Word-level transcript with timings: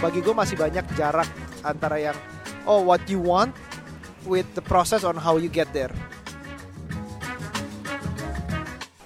bagi 0.00 0.24
gue 0.24 0.32
masih 0.32 0.56
banyak 0.56 0.84
jarak 0.96 1.28
antara 1.60 2.00
yang 2.00 2.16
oh 2.64 2.80
what 2.80 3.04
you 3.04 3.20
want 3.20 3.52
with 4.24 4.48
the 4.56 4.64
process 4.64 5.04
on 5.04 5.16
how 5.16 5.36
you 5.36 5.52
get 5.52 5.68
there. 5.76 5.92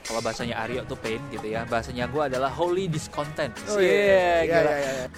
Kalau 0.07 0.23
bahasanya 0.23 0.63
Aryo 0.63 0.87
tuh 0.87 0.95
pain 1.03 1.19
gitu 1.35 1.51
ya. 1.51 1.67
Bahasanya 1.67 2.07
gue 2.07 2.23
adalah 2.23 2.47
holy 2.47 2.87
discontent. 2.87 3.51
Oh, 3.67 3.83
Yeah, 3.83 4.47
iya, 4.47 4.47
iya, 4.47 4.47
gila. 4.47 4.63
iya, 4.63 4.79
iya, 4.79 4.93
iya. 4.95 5.09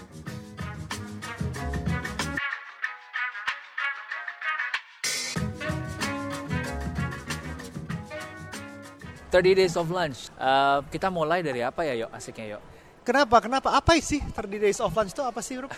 30 9.31 9.55
days 9.55 9.75
of 9.77 9.91
lunch. 9.93 10.31
Eh, 10.33 10.79
kita 10.89 11.13
mulai 11.13 11.45
dari 11.45 11.61
apa 11.61 11.85
ya, 11.85 12.07
yuk? 12.07 12.11
Asiknya, 12.15 12.57
yuk. 12.57 12.63
Kenapa? 13.07 13.39
Kenapa? 13.39 13.69
Apa 13.79 13.95
sih 14.03 14.19
30 14.19 14.59
days 14.59 14.83
of 14.83 14.91
lunch 14.91 15.15
itu 15.15 15.23
apa 15.23 15.39
sih, 15.39 15.63
Rup? 15.63 15.71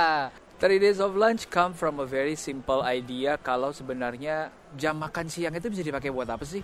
30 0.60 0.76
days 0.76 1.00
of 1.00 1.16
lunch 1.16 1.48
come 1.48 1.72
from 1.72 2.04
a 2.04 2.08
very 2.08 2.36
simple 2.36 2.84
idea 2.84 3.40
kalau 3.40 3.72
sebenarnya 3.72 4.52
jam 4.76 5.00
makan 5.00 5.24
siang 5.32 5.56
itu 5.56 5.72
bisa 5.72 5.80
dipakai 5.80 6.12
buat 6.12 6.28
apa 6.28 6.44
sih? 6.44 6.60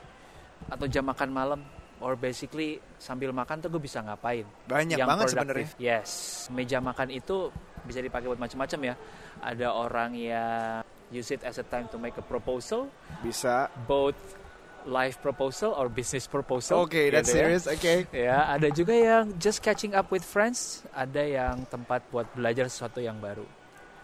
Atau 0.68 0.84
jam 0.84 1.08
makan 1.08 1.32
malam? 1.32 1.60
Or 2.04 2.12
basically 2.12 2.76
sambil 3.00 3.32
makan 3.32 3.64
tuh 3.64 3.72
gue 3.72 3.80
bisa 3.80 4.04
ngapain? 4.04 4.44
Banyak 4.68 5.00
Yang 5.00 5.08
banget 5.08 5.26
productive. 5.32 5.70
Yes, 5.80 6.10
meja 6.52 6.76
makan 6.84 7.08
itu 7.08 7.48
bisa 7.88 8.04
dipakai 8.04 8.28
buat 8.28 8.40
macam-macam 8.40 8.80
ya. 8.92 8.94
Ada 9.40 9.68
orang 9.72 10.10
yang 10.12 10.84
use 11.08 11.32
it 11.32 11.40
as 11.40 11.56
a 11.56 11.64
time 11.64 11.88
to 11.88 11.96
make 11.96 12.16
a 12.20 12.24
proposal, 12.24 12.88
Bisa. 13.20 13.68
both 13.88 14.16
life 14.84 15.18
proposal 15.18 15.72
or 15.72 15.86
business 15.86 16.26
proposal. 16.26 16.84
Oke, 16.84 17.10
that's 17.10 17.30
gitu 17.30 17.38
ya. 17.38 17.42
serious. 17.46 17.64
Oke. 17.66 17.94
Ya, 18.10 18.50
ada 18.50 18.68
juga 18.68 18.92
yang 18.92 19.30
just 19.38 19.62
catching 19.62 19.94
up 19.94 20.10
with 20.10 20.22
friends, 20.22 20.82
ada 20.90 21.22
yang 21.22 21.62
tempat 21.66 22.02
buat 22.10 22.26
belajar 22.34 22.66
sesuatu 22.66 22.98
yang 22.98 23.18
baru. 23.18 23.46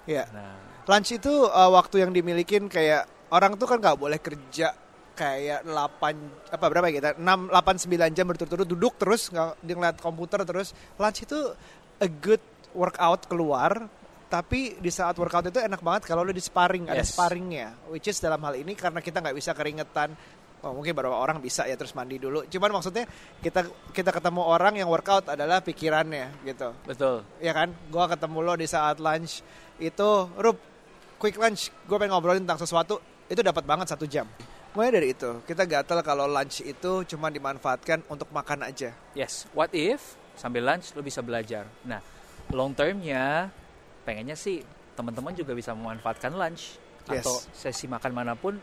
Ya. 0.06 0.24
Nah, 0.30 0.56
Lunch 0.88 1.12
itu 1.12 1.30
uh, 1.30 1.68
waktu 1.68 2.00
yang 2.00 2.16
dimilikin 2.16 2.64
kayak 2.66 3.04
orang 3.28 3.60
tuh 3.60 3.68
kan 3.68 3.76
nggak 3.76 3.98
boleh 4.00 4.16
kerja 4.16 4.72
kayak 5.12 5.66
8 5.66 6.54
apa 6.54 6.64
berapa 6.70 6.86
ya 6.88 6.94
kita 6.94 7.10
6 7.18 7.50
8 7.50 8.08
9 8.08 8.16
jam 8.16 8.24
berturut-turut 8.24 8.68
duduk 8.70 8.94
terus 8.96 9.28
nggak 9.28 9.66
ngeliat 9.66 9.98
komputer 9.98 10.46
terus 10.46 10.70
lunch 10.94 11.26
itu 11.26 11.34
a 11.98 12.06
good 12.06 12.38
workout 12.70 13.26
keluar 13.26 13.90
tapi 14.30 14.78
di 14.78 14.88
saat 14.88 15.18
workout 15.18 15.50
itu 15.50 15.58
enak 15.58 15.82
banget 15.82 16.06
kalau 16.06 16.22
lu 16.22 16.30
di 16.30 16.38
sparring 16.38 16.86
ada 16.86 17.02
Yes. 17.02 17.18
sparringnya 17.18 17.74
which 17.90 18.06
is 18.06 18.22
dalam 18.22 18.38
hal 18.40 18.54
ini 18.54 18.78
karena 18.78 19.02
kita 19.02 19.18
nggak 19.18 19.34
bisa 19.34 19.52
keringetan 19.52 20.14
Oh, 20.58 20.74
mungkin 20.74 20.90
beberapa 20.90 21.14
orang 21.14 21.38
bisa 21.38 21.62
ya 21.70 21.78
terus 21.78 21.94
mandi 21.94 22.18
dulu. 22.18 22.42
Cuman 22.50 22.74
maksudnya 22.74 23.06
kita 23.38 23.62
kita 23.94 24.10
ketemu 24.10 24.42
orang 24.42 24.74
yang 24.74 24.90
workout 24.90 25.30
adalah 25.30 25.62
pikirannya 25.62 26.34
gitu 26.42 26.74
betul. 26.82 27.22
ya 27.38 27.54
kan 27.54 27.70
gue 27.70 28.04
ketemu 28.10 28.38
lo 28.42 28.54
di 28.58 28.66
saat 28.66 28.98
lunch 28.98 29.40
itu 29.78 30.10
Rup 30.34 30.58
quick 31.18 31.38
lunch 31.38 31.70
gue 31.86 31.96
pengen 31.98 32.10
ngobrolin 32.10 32.42
tentang 32.42 32.58
sesuatu 32.58 32.98
itu 33.30 33.38
dapat 33.38 33.62
banget 33.62 33.86
satu 33.94 34.02
jam 34.10 34.26
mulai 34.74 34.90
dari 34.90 35.14
itu 35.14 35.42
kita 35.46 35.62
gatel 35.62 36.02
kalau 36.02 36.26
lunch 36.26 36.62
itu 36.62 37.06
cuma 37.06 37.30
dimanfaatkan 37.30 38.02
untuk 38.10 38.26
makan 38.34 38.66
aja 38.66 38.90
Yes, 39.14 39.46
what 39.54 39.70
if 39.70 40.18
sambil 40.34 40.62
lunch 40.66 40.94
lo 40.94 41.02
bisa 41.02 41.18
belajar. 41.22 41.66
Nah, 41.82 41.98
long 42.50 42.74
termnya 42.74 43.50
pengennya 44.02 44.38
sih 44.38 44.62
teman-teman 44.94 45.34
juga 45.34 45.54
bisa 45.54 45.74
memanfaatkan 45.74 46.34
lunch 46.34 46.78
Yes. 47.08 47.24
atau 47.24 47.34
sesi 47.56 47.88
makan 47.88 48.12
mana 48.12 48.34
pun 48.36 48.58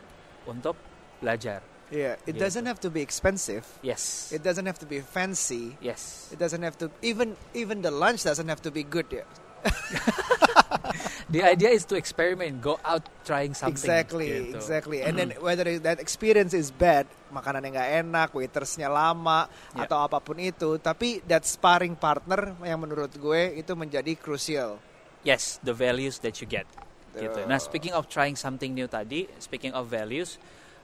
untuk 0.46 0.78
belajar. 1.18 1.75
Yeah 1.90 2.18
it 2.26 2.34
Gitu. 2.34 2.42
doesn't 2.42 2.66
have 2.66 2.80
to 2.80 2.90
be 2.90 3.02
expensive 3.02 3.66
Yes. 3.82 4.32
it 4.32 4.42
doesn't 4.42 4.66
have 4.66 4.78
to 4.78 4.86
be 4.86 5.02
fancy 5.02 5.78
yes. 5.78 6.30
it 6.32 6.40
doesn't 6.40 6.62
have 6.62 6.78
to 6.78 6.90
even 7.02 7.34
even 7.54 7.82
the 7.82 7.92
lunch 7.92 8.24
doesn't 8.24 8.48
have 8.48 8.62
to 8.62 8.70
be 8.70 8.82
good 8.82 9.06
ya 9.10 9.26
The 11.26 11.42
idea 11.42 11.74
is 11.74 11.84
to 11.90 11.98
experiment, 11.98 12.62
go 12.62 12.78
out 12.86 13.02
trying 13.26 13.58
something. 13.58 13.74
exactly 13.74 14.30
gitu. 14.30 14.62
exactly 14.62 15.02
and 15.02 15.18
then 15.18 15.34
whether 15.42 15.66
that 15.82 15.98
experience 15.98 16.54
is 16.54 16.70
bad 16.70 17.10
makanannya 17.34 17.74
nggak 17.74 17.90
enak 18.06 18.30
waitersnya 18.32 18.88
lama 18.88 19.50
Yeah. 19.74 19.90
atau 19.90 20.06
apa 20.06 20.22
pun 20.22 20.38
itu 20.38 20.78
tapi 20.78 21.26
that 21.26 21.44
sparring 21.44 21.98
partner 21.98 22.54
yang 22.62 22.78
menurut 22.78 23.10
gue 23.12 23.58
itu 23.58 23.74
menjadi 23.74 24.14
crucial 24.16 24.78
Yes, 25.26 25.58
the 25.66 25.74
values 25.74 26.22
that 26.22 26.38
you 26.38 26.46
get. 26.46 26.70
Gitu. 27.18 27.50
Nah, 27.50 27.58
speaking 27.58 27.98
of 27.98 28.06
trying 28.06 28.38
something 28.38 28.70
new 28.70 28.86
tadi, 28.86 29.26
speaking 29.42 29.74
of 29.74 29.90
values, 29.90 30.38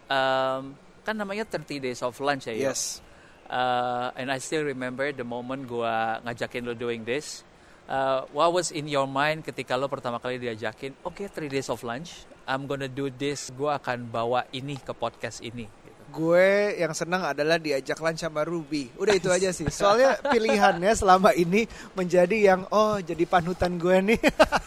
um, 0.09 0.74
kan 1.01 1.17
namanya 1.17 1.44
30 1.45 1.81
days 1.81 2.00
of 2.06 2.17
lunch 2.22 2.45
ya. 2.50 2.53
Yo? 2.53 2.69
yes 2.72 3.01
Uh, 3.51 4.16
and 4.16 4.31
I 4.31 4.39
still 4.39 4.63
remember 4.63 5.12
the 5.12 5.28
moment 5.28 5.67
gua 5.67 6.23
ngajakin 6.23 6.63
lo 6.63 6.72
doing 6.72 7.03
this. 7.03 7.44
Uh, 7.84 8.23
what 8.31 8.56
was 8.56 8.72
in 8.72 8.88
your 8.88 9.03
mind 9.03 9.44
ketika 9.44 9.75
lo 9.75 9.91
pertama 9.91 10.23
kali 10.23 10.39
diajakin? 10.39 10.95
Oke, 11.03 11.28
3 11.28 11.51
days 11.51 11.67
of 11.67 11.84
lunch. 11.84 12.23
I'm 12.47 12.63
gonna 12.63 12.88
do 12.88 13.12
this. 13.12 13.51
Gua 13.51 13.75
akan 13.75 14.07
bawa 14.07 14.47
ini 14.56 14.79
ke 14.79 14.95
podcast 14.95 15.44
ini. 15.44 15.67
Gue 16.12 16.76
yang 16.76 16.92
senang 16.92 17.24
adalah 17.24 17.56
diajak 17.56 17.96
lunch 18.04 18.20
sama 18.20 18.44
Ruby. 18.44 18.92
Udah 19.00 19.16
itu 19.16 19.32
aja 19.32 19.56
sih. 19.56 19.64
Soalnya 19.72 20.20
pilihannya 20.20 20.92
selama 20.92 21.32
ini 21.32 21.64
menjadi 21.96 22.52
yang 22.52 22.68
oh 22.68 23.00
jadi 23.00 23.24
panutan 23.24 23.80
gue 23.80 23.98
nih. 24.14 24.20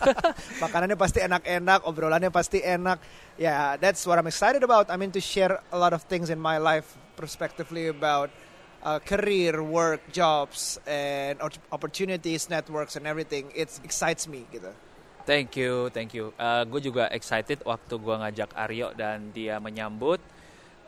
Makanannya 0.65 0.97
pasti 0.97 1.21
enak-enak, 1.21 1.85
obrolannya 1.85 2.33
pasti 2.33 2.65
enak. 2.65 2.97
Ya, 3.37 3.45
yeah, 3.45 3.65
that's 3.77 4.01
what 4.09 4.17
I'm 4.17 4.25
excited 4.25 4.65
about. 4.65 4.89
I 4.89 4.97
mean 4.97 5.13
to 5.13 5.21
share 5.21 5.61
a 5.69 5.77
lot 5.77 5.93
of 5.93 6.09
things 6.09 6.33
in 6.33 6.41
my 6.41 6.57
life 6.57 6.97
prospectively 7.21 7.93
about 7.93 8.33
uh, 8.81 9.01
career, 9.05 9.61
work, 9.61 10.01
jobs, 10.13 10.81
and 10.89 11.41
op- 11.45 11.61
opportunities, 11.73 12.49
networks, 12.49 12.97
and 12.97 13.05
everything. 13.05 13.53
It 13.53 13.69
excites 13.85 14.25
me 14.25 14.49
gitu. 14.49 14.73
Thank 15.25 15.57
you, 15.57 15.89
thank 15.89 16.13
you. 16.13 16.37
gue 16.69 16.81
juga 16.85 17.09
excited 17.09 17.65
waktu 17.65 17.97
gua 17.97 18.21
ngajak 18.29 18.53
Aryo 18.61 18.93
dan 18.93 19.33
dia 19.33 19.57
menyambut. 19.57 20.21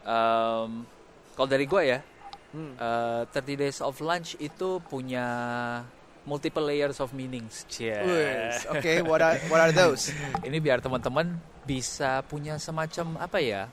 Um, 0.07 0.87
kalau 1.35 1.49
dari 1.51 1.67
gue 1.67 1.83
ya, 1.85 2.01
Hmm. 2.55 2.73
uh, 2.79 3.27
30 3.35 3.59
days 3.59 3.79
of 3.83 3.99
lunch 4.01 4.39
itu 4.39 4.81
punya 4.87 5.27
multiple 6.25 6.65
layers 6.65 7.03
of 7.03 7.11
meanings. 7.13 7.67
Cie. 7.69 7.93
Wes, 7.93 8.65
Oke, 8.73 9.03
what 9.05 9.21
are 9.21 9.37
what 9.51 9.61
are 9.61 9.75
those? 9.75 10.15
Ini 10.41 10.57
biar 10.59 10.81
teman-teman 10.81 11.37
bisa 11.67 12.23
punya 12.25 12.57
semacam 12.57 13.19
apa 13.21 13.43
ya 13.43 13.67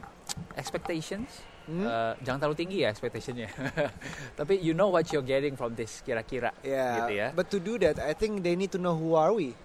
expectations. 0.57 1.29
Hmm? 1.63 1.85
Uh, 1.87 2.11
jangan 2.27 2.43
terlalu 2.43 2.57
tinggi 2.59 2.77
ya 2.83 2.91
expectationnya. 2.91 3.47
Tapi 4.39 4.59
you 4.59 4.75
know 4.75 4.91
what 4.91 5.07
you're 5.15 5.23
getting 5.23 5.55
from 5.55 5.79
this 5.79 6.03
kira-kira. 6.03 6.51
Yeah, 6.59 7.07
Gitu 7.07 7.13
ya. 7.15 7.27
but 7.31 7.47
to 7.47 7.63
do 7.63 7.79
that, 7.79 8.03
I 8.03 8.11
think 8.11 8.43
they 8.43 8.59
need 8.59 8.73
to 8.75 8.81
know 8.81 8.97
who 8.97 9.15
are 9.15 9.31
we. 9.31 9.55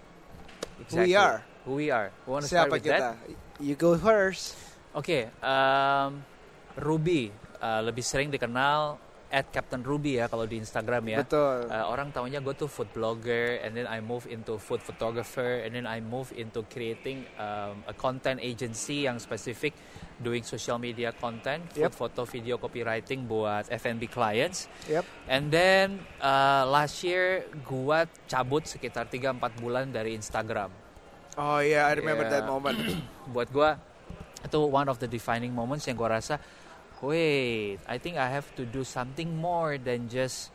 Exactly. 0.79 1.17
are. 1.19 1.43
Who 1.67 1.75
we 1.75 1.91
are. 1.91 2.07
We 2.23 2.29
want 2.31 2.47
to 2.47 2.49
start 2.49 2.71
Siapa 2.71 2.79
with 2.79 2.87
kita? 2.87 2.99
that. 3.03 3.15
You 3.59 3.75
go 3.75 3.99
first. 3.99 4.55
Oke, 4.95 5.27
um, 5.43 6.23
Ruby 6.79 7.29
uh, 7.59 7.81
lebih 7.83 8.01
sering 8.01 8.27
dikenal 8.27 8.97
at 9.29 9.53
Captain 9.53 9.85
Ruby 9.85 10.17
ya 10.17 10.25
kalau 10.25 10.49
di 10.49 10.57
Instagram 10.57 11.05
ya. 11.05 11.21
Betul. 11.21 11.69
Uh, 11.69 11.85
orang 11.85 12.09
tahunya 12.09 12.41
gue 12.41 12.57
tuh 12.57 12.65
food 12.65 12.89
blogger, 12.89 13.61
and 13.61 13.77
then 13.77 13.85
I 13.85 14.01
move 14.01 14.25
into 14.25 14.57
food 14.57 14.81
photographer, 14.81 15.61
and 15.61 15.69
then 15.69 15.85
I 15.85 16.01
move 16.01 16.33
into 16.33 16.65
creating 16.65 17.29
um, 17.37 17.85
a 17.85 17.93
content 17.93 18.41
agency 18.41 19.05
yang 19.05 19.21
spesifik 19.21 19.77
doing 20.17 20.41
social 20.41 20.81
media 20.81 21.13
content, 21.13 21.61
food, 21.69 21.93
Yep. 21.93 21.93
foto, 21.93 22.25
video, 22.25 22.57
copywriting 22.57 23.29
buat 23.29 23.69
F&B 23.69 24.09
clients. 24.09 24.65
Yep. 24.89 25.05
And 25.29 25.53
then 25.53 26.01
uh, 26.17 26.65
last 26.65 27.05
year 27.05 27.45
gua 27.61 28.09
cabut 28.25 28.65
sekitar 28.65 29.05
3-4 29.05 29.37
bulan 29.61 29.93
dari 29.93 30.17
Instagram. 30.17 30.73
Oh 31.37 31.61
yeah, 31.61 31.85
I 31.85 31.93
remember 31.93 32.25
Yeah. 32.25 32.41
that 32.41 32.49
moment. 32.49 32.81
Buat 33.29 33.53
gua 33.53 33.77
itu 34.41 34.57
one 34.57 34.89
of 34.89 34.97
the 34.97 35.05
defining 35.05 35.53
moments 35.53 35.85
yang 35.85 35.93
gua 35.93 36.17
rasa, 36.17 36.41
wait, 37.01 37.79
I 37.85 37.97
think 37.97 38.15
I 38.15 38.27
have 38.27 38.47
to 38.55 38.63
do 38.63 38.83
something 38.83 39.29
more 39.31 39.77
than 39.77 40.07
just 40.07 40.51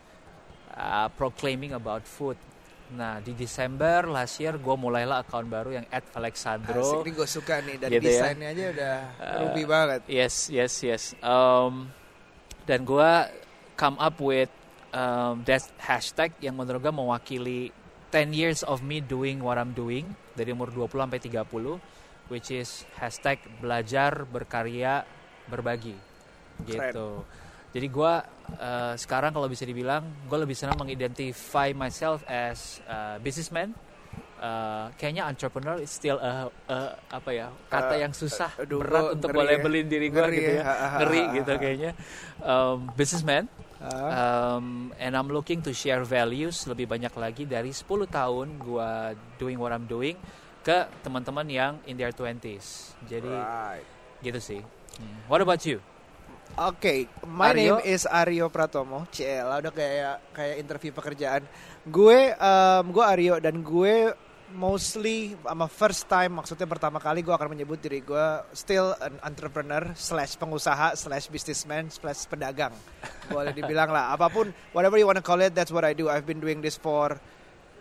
uh, 0.71 1.09
proclaiming 1.13 1.73
about 1.73 2.03
food. 2.03 2.37
Nah 2.85 3.17
di 3.17 3.33
Desember 3.33 4.05
last 4.05 4.37
year 4.37 4.61
gua 4.61 4.77
mulailah 4.77 5.25
account 5.25 5.49
baru 5.49 5.81
yang 5.81 5.85
at 5.89 6.05
Asik 6.05 6.17
Alexandro. 6.21 7.01
nih 7.01 7.13
gue 7.13 7.25
suka 7.27 7.55
nih 7.59 7.75
dari 7.81 7.97
Gitu 7.97 8.05
ya. 8.05 8.09
desainnya 8.13 8.47
aja 8.53 8.63
udah 8.69 8.95
Uh, 9.17 9.37
ruby 9.41 9.63
banget. 9.65 9.99
Yes, 10.05 10.35
yes, 10.47 10.73
yes. 10.85 11.03
Um, 11.19 11.89
dan 12.69 12.85
gua 12.85 13.33
come 13.73 13.97
up 13.97 14.21
with 14.21 14.53
um, 14.93 15.41
that 15.49 15.65
hashtag 15.81 16.37
yang 16.39 16.53
menurut 16.53 16.77
gua 16.77 16.93
mewakili 16.93 17.73
10 18.13 18.31
years 18.31 18.61
of 18.61 18.85
me 18.85 19.01
doing 19.01 19.41
what 19.41 19.57
I'm 19.57 19.73
doing 19.73 20.05
dari 20.37 20.53
umur 20.53 20.69
20 20.69 21.09
sampai 21.09 21.19
30 21.19 22.29
which 22.29 22.53
is 22.53 22.85
hashtag 22.95 23.41
belajar 23.57 24.23
berkarya 24.23 25.03
berbagi 25.45 25.97
gitu. 26.63 27.25
Jadi 27.75 27.87
gua 27.91 28.23
uh, 28.55 28.95
sekarang 28.95 29.35
kalau 29.35 29.51
bisa 29.51 29.67
dibilang 29.67 30.07
gue 30.25 30.37
lebih 30.39 30.55
senang 30.55 30.79
mengidentify 30.79 31.75
myself 31.75 32.23
as 32.23 32.79
a 32.87 33.19
businessman. 33.19 33.75
Uh, 34.35 34.91
kayaknya 34.95 35.23
entrepreneur 35.25 35.79
is 35.79 35.87
still 35.87 36.19
a, 36.19 36.47
a- 36.67 36.93
apa 37.09 37.29
ya 37.31 37.47
kata 37.65 37.95
Uh, 37.95 37.99
yang 38.03 38.11
susah 38.11 38.51
aduh, 38.55 38.83
berat 38.83 39.15
untuk 39.15 39.31
gue 39.31 39.41
ya. 39.41 39.47
labelin 39.47 39.87
diri 39.87 40.07
gue 40.11 40.19
Ngeri 40.19 40.35
gitu 40.35 40.51
ya. 40.51 40.63
ya 40.63 40.73
ngeri 40.99 41.21
gitu 41.33 41.51
kayaknya 41.55 41.91
um, 42.41 42.77
businessman 42.93 43.47
Ah. 43.75 44.55
Um, 44.55 44.95
and 44.97 45.13
I'm 45.13 45.27
looking 45.27 45.59
to 45.61 45.71
share 45.71 46.01
values 46.01 46.63
lebih 46.65 46.87
banyak 46.87 47.11
lagi 47.11 47.43
dari 47.43 47.69
10 47.69 47.85
tahun 48.07 48.55
gua 48.57 49.11
doing 49.35 49.59
what 49.59 49.69
I'm 49.69 49.83
doing 49.85 50.15
ke 50.63 50.87
teman-teman 50.99 51.43
yang 51.45 51.73
in 51.83 51.93
their 51.93 52.09
20s. 52.09 52.95
Jadi 53.05 53.29
Right. 53.29 53.85
gitu 54.19 54.39
sih. 54.39 54.61
Hmm. 54.95 55.19
What 55.27 55.43
about 55.43 55.61
you? 55.67 55.83
Oke, 56.55 57.09
my 57.25 57.51
Aryo? 57.51 57.81
name 57.81 57.89
is 57.89 58.05
Aryo 58.05 58.47
Pratomo. 58.47 59.03
Ciela 59.09 59.59
udah 59.59 59.69
kayak 59.69 60.15
kayak 60.31 60.55
interview 60.57 60.91
pekerjaan. 60.91 61.43
Gue 61.83 62.31
um, 62.31 62.83
gue 62.89 63.03
Aryo 63.03 63.35
dan 63.37 63.59
gue 63.59 64.15
mostly 64.47 65.35
sama 65.35 65.65
first 65.65 66.05
time 66.05 66.37
maksudnya 66.37 66.63
pertama 66.63 66.95
kali 66.95 67.19
gue 67.19 67.33
akan 67.33 67.49
menyebut 67.49 67.75
diri 67.75 67.99
gue 67.99 68.25
still 68.53 68.93
an 68.95 69.17
entrepreneur 69.19 69.83
slash 69.93 70.37
pengusaha 70.37 70.93
slash 70.95 71.27
businessman 71.27 71.89
slash 71.89 72.23
pedagang 72.23 72.71
boleh 73.27 73.51
dibilang 73.51 73.89
lah 73.89 74.13
apa 74.13 74.29
pun 74.29 74.53
whatever 74.71 74.95
you 74.95 75.03
wanna 75.03 75.19
call 75.19 75.41
it 75.41 75.51
that's 75.51 75.73
what 75.73 75.81
I 75.81 75.91
do 75.91 76.07
I've 76.07 76.23
been 76.23 76.39
doing 76.39 76.61
this 76.61 76.77
for 76.77 77.17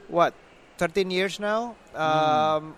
what 0.09 0.33
13 0.81 1.13
years 1.13 1.37
now 1.37 1.77
um, 1.93 2.73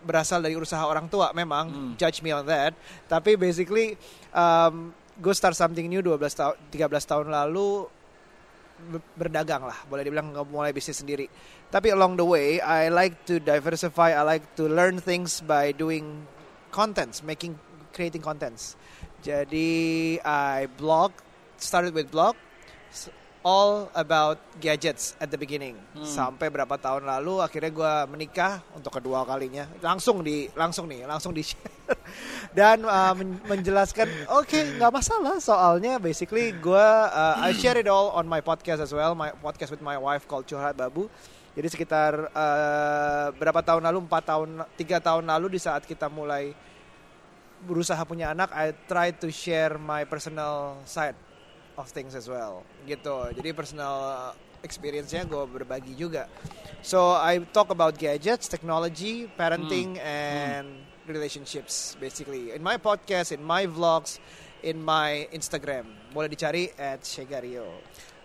berasal 0.00 0.40
dari 0.40 0.56
usaha 0.56 0.82
orang 0.82 1.06
tua 1.06 1.30
memang 1.30 1.68
Hmm. 1.68 1.92
judge 1.94 2.24
me 2.24 2.32
on 2.32 2.48
that 2.48 2.72
tapi 3.04 3.36
basically 3.36 4.00
um, 4.32 4.96
gue 5.20 5.34
start 5.36 5.52
something 5.52 5.84
new 5.84 6.00
12 6.00 6.16
tahun 6.32 6.56
13 6.72 7.10
tahun 7.12 7.26
lalu 7.28 7.84
be- 8.88 9.08
berdagang 9.14 9.62
lah. 9.68 9.76
Boleh 9.86 10.02
dibilang 10.02 10.32
mulai 10.48 10.72
bisnis 10.72 11.04
sendiri. 11.04 11.28
Tapi 11.68 11.92
along 11.92 12.16
the 12.16 12.24
way 12.24 12.58
I 12.58 12.88
like 12.88 13.28
to 13.28 13.36
diversify 13.38 14.16
I 14.16 14.24
like 14.24 14.44
to 14.56 14.66
learn 14.66 14.98
things 14.98 15.44
by 15.44 15.76
doing 15.76 16.24
contents 16.72 17.20
making 17.20 17.60
creating 17.92 18.24
contents. 18.24 18.74
Jadi 19.20 20.16
I 20.24 20.66
blog 20.80 21.12
started 21.60 21.92
with 21.92 22.08
blog 22.08 22.34
all 23.40 23.88
about 23.96 24.36
gadgets 24.60 25.16
at 25.16 25.32
the 25.32 25.38
beginning. 25.40 25.76
Hmm. 25.96 26.04
sampai 26.04 26.52
berapa 26.52 26.76
tahun 26.76 27.08
lalu 27.08 27.40
akhirnya 27.40 27.72
gue 27.72 27.94
menikah 28.12 28.60
untuk 28.76 28.92
kedua 28.92 29.24
kalinya. 29.24 29.64
Langsung 29.80 30.20
di 30.20 30.48
langsung 30.52 30.84
nih 30.88 31.08
langsung 31.08 31.32
di 31.32 31.44
share. 31.44 31.72
Dan 32.56 32.84
uh, 32.84 33.12
men- 33.16 33.40
menjelaskan 33.48 34.06
oke 34.30 34.60
nggak 34.76 34.92
masalah 34.92 35.40
soalnya 35.40 35.96
basically 35.96 36.52
gue 36.52 36.86
uh, 37.10 37.36
I 37.40 37.56
share 37.56 37.80
it 37.80 37.88
all 37.88 38.12
on 38.12 38.28
my 38.28 38.44
podcast 38.44 38.84
as 38.84 38.92
well 38.92 39.16
my 39.16 39.32
podcast 39.40 39.72
with 39.72 39.82
my 39.82 39.96
wife 39.96 40.28
called 40.28 40.44
Curhat 40.44 40.76
Babu. 40.76 41.08
Jadi 41.50 41.66
sekitar 41.66 42.30
uh, 42.30 43.26
berapa 43.34 43.58
tahun 43.64 43.82
lalu 43.82 44.06
empat 44.06 44.22
tahun 44.22 44.48
tiga 44.78 45.02
tahun 45.02 45.26
lalu 45.26 45.58
di 45.58 45.60
saat 45.60 45.82
kita 45.82 46.06
mulai 46.06 46.54
berusaha 47.66 48.00
punya 48.06 48.32
anak 48.32 48.52
I 48.56 48.72
try 48.88 49.12
to 49.20 49.28
share 49.28 49.76
my 49.76 50.08
personal 50.08 50.80
side 50.88 51.29
of 51.76 51.90
things 51.90 52.14
as 52.18 52.26
well 52.26 52.66
gitu. 52.88 53.30
Jadi 53.34 53.50
personal 53.54 54.32
experience-nya 54.64 55.24
gue 55.26 55.44
berbagi 55.46 55.94
juga. 55.94 56.26
So 56.80 57.14
I 57.14 57.44
talk 57.52 57.68
about 57.70 57.96
gadgets 58.00 58.48
technology 58.48 59.28
parenting 59.36 60.00
and 60.00 60.84
relationships 61.04 61.96
basically. 62.00 62.54
In 62.56 62.64
my 62.64 62.80
podcast 62.80 63.34
in 63.34 63.44
my 63.44 63.68
vlogs 63.68 64.18
in 64.62 64.80
my 64.80 65.28
Instagram. 65.32 65.88
Boleh 66.12 66.28
dicari 66.28 66.72
at 66.76 67.04
Shegario. 67.04 67.66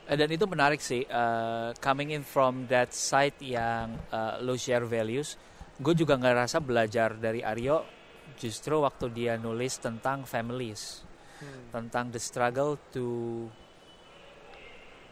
Eh, 0.05 0.13
dan 0.13 0.29
itu 0.29 0.45
menarik 0.45 0.77
sih, 0.85 1.01
eh, 1.01 1.69
coming 1.81 2.13
in 2.13 2.21
from 2.21 2.69
that 2.69 2.93
side 2.93 3.33
yang 3.41 3.97
eh, 4.13 4.37
lo 4.45 4.53
share 4.53 4.85
values, 4.85 5.33
gue 5.81 5.97
juga 5.97 6.13
ngerasa 6.13 6.61
belajar 6.61 7.17
dari 7.17 7.41
Aryo 7.41 7.81
justru 8.37 8.83
waktu 8.83 9.09
dia 9.15 9.33
nulis 9.39 9.79
tentang 9.79 10.27
families, 10.27 11.01
Hmm. 11.45 11.69
tentang 11.69 12.09
the 12.09 12.17
struggle 12.17 12.81
to 12.89 13.05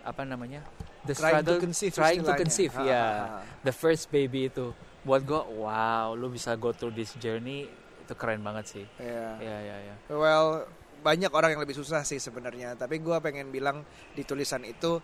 apa 0.04 0.26
namanya, 0.26 0.66
the 1.08 1.14
trying 1.16 1.40
to 1.40 1.54
struggle 1.54 1.58
conceive 1.62 1.94
trying 1.94 2.22
to 2.26 2.34
conceive, 2.34 2.74
ya, 2.82 2.82
ha, 2.82 3.40
ha. 3.40 3.62
the 3.64 3.72
first 3.72 4.12
baby 4.12 4.52
itu, 4.52 4.74
buat 5.06 5.22
gue, 5.24 5.42
wow, 5.62 6.12
lu 6.18 6.28
bisa 6.28 6.58
go 6.58 6.74
through 6.76 6.92
this 6.92 7.16
journey 7.22 7.70
itu 8.04 8.14
keren 8.20 8.44
banget 8.44 8.66
sih, 8.68 8.86
Yeah. 9.00 9.40
ya 9.40 9.58
ya 9.64 9.78
ya. 9.80 9.96
Well, 10.12 10.68
banyak 11.04 11.32
orang 11.32 11.56
yang 11.56 11.62
lebih 11.62 11.76
susah 11.76 12.08
sih 12.08 12.18
sebenarnya. 12.18 12.80
Tapi 12.80 13.04
gue 13.04 13.18
pengen 13.20 13.52
bilang 13.52 13.84
di 14.16 14.24
tulisan 14.24 14.64
itu 14.64 15.04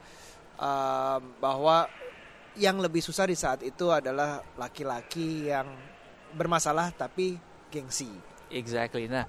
um, 0.56 1.22
bahwa 1.44 1.88
yang 2.56 2.80
lebih 2.80 3.04
susah 3.04 3.28
di 3.28 3.36
saat 3.36 3.62
itu 3.62 3.92
adalah 3.92 4.42
laki-laki 4.56 5.52
yang 5.52 5.68
bermasalah 6.34 6.96
tapi 6.96 7.36
gengsi. 7.68 8.10
Exactly. 8.50 9.06
Nah, 9.12 9.28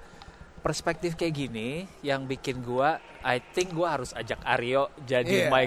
perspektif 0.61 1.17
kayak 1.17 1.33
gini 1.33 1.69
yang 2.01 2.25
bikin 2.25 2.61
gua 2.61 2.97
I 3.21 3.41
think 3.41 3.73
gua 3.73 3.97
harus 3.99 4.13
ajak 4.13 4.39
Aryo 4.45 4.93
jadi 5.03 5.49
my 5.49 5.65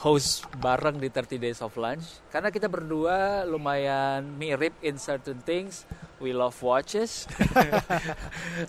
host 0.00 0.48
bareng 0.56 0.96
di 0.96 1.12
30 1.12 1.36
Days 1.36 1.60
of 1.60 1.76
Lunch 1.76 2.24
karena 2.32 2.48
kita 2.48 2.72
berdua 2.72 3.44
lumayan 3.44 4.24
mirip 4.40 4.72
in 4.80 4.96
certain 4.96 5.36
things. 5.44 5.84
We 6.20 6.36
love 6.36 6.56
watches. 6.60 7.24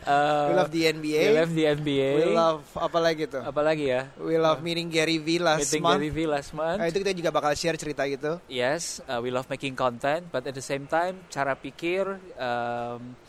Uh, 0.08 0.48
We 0.48 0.54
love 0.56 0.72
the 0.72 0.84
NBA. 0.88 1.22
We 1.22 1.36
love 1.36 1.52
the 1.52 1.66
NBA. 1.68 2.10
We 2.16 2.26
love 2.32 2.64
apa 2.80 3.00
lagi 3.04 3.28
tuh? 3.28 3.44
Apalagi 3.44 3.92
ya? 3.92 4.08
We 4.16 4.40
love 4.40 4.64
meeting 4.64 4.88
Gary 4.88 5.20
V 5.20 5.36
last 5.44 5.68
Meeting 5.68 5.84
month. 5.84 6.00
Gary 6.00 6.10
V 6.16 6.20
last 6.32 6.52
month. 6.56 6.80
Nah, 6.80 6.88
itu 6.88 7.04
kita 7.04 7.12
juga 7.12 7.30
bakal 7.36 7.52
share 7.60 7.76
cerita 7.76 8.08
gitu. 8.08 8.40
Yes, 8.48 9.04
uh, 9.06 9.20
we 9.20 9.36
love 9.36 9.52
making 9.52 9.76
content, 9.76 10.32
but 10.32 10.48
at 10.48 10.56
the 10.56 10.64
same 10.64 10.88
time 10.88 11.28
cara 11.28 11.60
pikir 11.60 12.08
um, 12.40 13.20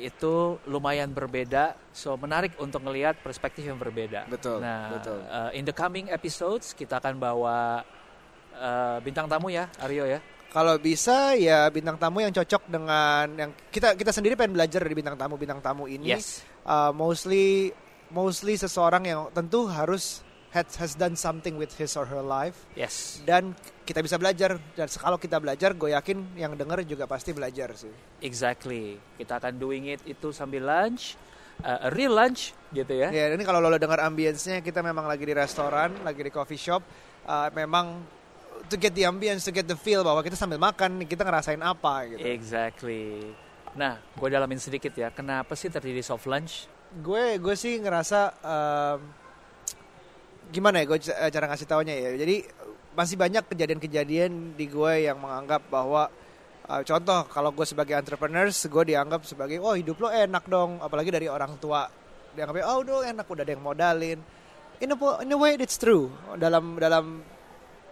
itu 0.00 0.56
lumayan 0.64 1.12
berbeda. 1.12 1.76
So 1.92 2.16
menarik 2.16 2.56
untuk 2.56 2.80
melihat 2.80 3.20
perspektif 3.20 3.68
yang 3.68 3.76
berbeda. 3.76 4.24
Betul, 4.26 4.64
Nah, 4.64 4.96
betul. 4.96 5.18
uh, 5.28 5.50
in 5.52 5.68
the 5.68 5.74
coming 5.74 6.08
episodes 6.08 6.72
kita 6.72 6.96
akan 6.96 7.20
bawa 7.20 7.84
uh, 8.56 8.96
bintang 9.04 9.28
tamu 9.28 9.52
ya, 9.52 9.68
Aryo 9.78 10.08
ya. 10.08 10.18
Kalau 10.50 10.74
bisa 10.82 11.38
ya 11.38 11.70
bintang 11.70 11.94
tamu 11.94 12.26
yang 12.26 12.34
cocok 12.34 12.66
dengan 12.66 13.26
yang 13.38 13.50
kita 13.70 13.94
kita 13.94 14.10
sendiri 14.10 14.34
pengen 14.34 14.58
belajar 14.58 14.82
dari 14.82 14.96
bintang 14.98 15.14
tamu 15.14 15.38
bintang 15.38 15.62
tamu 15.62 15.86
ini. 15.86 16.10
Yes. 16.10 16.42
uh, 16.66 16.90
mostly 16.90 17.70
mostly 18.10 18.58
seseorang 18.58 19.06
yang 19.06 19.30
tentu 19.30 19.70
harus 19.70 20.26
has, 20.50 20.66
has 20.76 20.92
done 20.94 21.14
something 21.14 21.54
with 21.54 21.70
his 21.74 21.94
or 21.94 22.06
her 22.06 22.20
life 22.20 22.66
Yes. 22.74 23.22
dan 23.22 23.54
kita 23.82 24.02
bisa 24.02 24.18
belajar 24.18 24.58
dan 24.74 24.86
kalau 24.90 25.16
kita 25.16 25.38
belajar 25.38 25.74
gue 25.74 25.90
yakin 25.90 26.34
yang 26.34 26.54
denger 26.54 26.82
juga 26.84 27.06
pasti 27.06 27.30
belajar 27.30 27.74
sih 27.74 27.90
Exactly. 28.20 28.98
Kita 29.16 29.38
akan 29.38 29.56
doing 29.56 29.90
it 29.90 30.00
itu 30.04 30.30
sambil 30.30 30.62
lunch, 30.62 31.16
uh, 31.62 31.86
a 31.86 31.90
real 31.90 32.14
lunch 32.14 32.54
gitu 32.70 32.94
ya. 32.94 33.10
ya 33.10 33.34
ini 33.34 33.42
kalau 33.42 33.58
lo 33.58 33.74
dengar 33.74 33.98
ambience-nya 34.00 34.60
kita 34.60 34.80
memang 34.80 35.06
lagi 35.06 35.26
di 35.26 35.34
restoran 35.34 35.90
lagi 36.02 36.22
di 36.22 36.30
coffee 36.30 36.60
shop 36.60 36.82
uh, 37.24 37.50
memang 37.50 37.98
to 38.66 38.76
get 38.76 38.94
the 38.94 39.02
ambience 39.02 39.42
to 39.42 39.50
get 39.50 39.66
the 39.66 39.74
feel 39.74 40.02
bahwa 40.02 40.22
kita 40.22 40.38
sambil 40.38 40.60
makan 40.60 41.02
kita 41.02 41.26
ngerasain 41.26 41.58
apa 41.58 42.10
gitu 42.10 42.22
Exactly. 42.22 43.34
Nah, 43.70 44.02
gue 44.14 44.28
dalamin 44.28 44.58
sedikit 44.58 44.90
ya. 44.92 45.10
Kenapa 45.10 45.54
sih 45.54 45.70
terjadi 45.70 46.02
soft 46.02 46.26
lunch? 46.26 46.66
gue 46.90 47.38
gue 47.38 47.54
sih 47.54 47.78
ngerasa 47.78 48.34
um, 48.42 48.98
gimana 50.50 50.82
ya 50.82 50.84
gue 50.90 50.98
c- 50.98 51.14
cara 51.14 51.46
ngasih 51.48 51.66
taunya 51.70 51.94
ya? 51.94 52.10
Jadi 52.18 52.44
masih 52.94 53.16
banyak 53.16 53.46
kejadian-kejadian 53.46 54.58
di 54.58 54.66
gue 54.66 54.92
yang 55.06 55.16
menganggap 55.22 55.62
bahwa 55.70 56.10
uh, 56.66 56.82
contoh 56.82 57.24
kalau 57.30 57.54
gue 57.54 57.66
sebagai 57.66 57.94
entrepreneurs 57.94 58.58
gue 58.66 58.84
dianggap 58.90 59.22
sebagai 59.24 59.62
oh 59.62 59.78
hidup 59.78 59.96
lo 60.02 60.08
enak 60.10 60.44
dong. 60.50 60.82
Apalagi 60.82 61.14
dari 61.14 61.30
orang 61.30 61.56
tua. 61.62 61.86
Dianggapnya 62.30 62.66
oh 62.66 62.78
udah 62.82 63.10
enak 63.10 63.26
udah 63.26 63.42
ada 63.46 63.52
yang 63.54 63.64
modalin. 63.64 64.18
In 64.80 64.90
a, 64.92 64.96
in 65.22 65.30
a 65.30 65.38
way 65.38 65.54
it's 65.58 65.78
true. 65.78 66.10
Dalam 66.38 66.78
dalam 66.78 67.22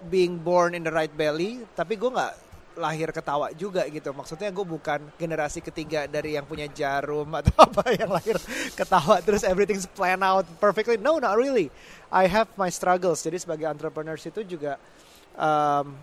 being 0.07 0.39
born 0.39 0.79
in 0.79 0.87
the 0.87 0.95
right 0.95 1.11
belly 1.11 1.67
tapi 1.75 1.99
gue 1.99 2.07
nggak 2.07 2.48
lahir 2.79 3.11
ketawa 3.11 3.51
juga 3.53 3.85
gitu. 3.91 4.15
Maksudnya 4.15 4.49
gue 4.55 4.63
bukan 4.65 5.03
generasi 5.19 5.59
ketiga 5.61 6.07
dari 6.07 6.39
yang 6.39 6.47
punya 6.47 6.71
jarum 6.71 7.29
atau 7.35 7.53
apa 7.67 7.93
yang 7.93 8.09
lahir 8.09 8.39
ketawa 8.79 9.19
terus 9.21 9.43
everything's 9.43 9.85
planned 9.85 10.23
out 10.23 10.47
perfectly. 10.63 10.97
No 10.97 11.19
not 11.19 11.35
really. 11.35 11.69
I 12.09 12.31
have 12.31 12.49
my 12.55 12.71
struggles. 12.71 13.21
Jadi 13.21 13.43
sebagai 13.43 13.67
entrepreneurs 13.67 14.25
itu 14.25 14.47
juga 14.47 14.79
um, 15.37 15.99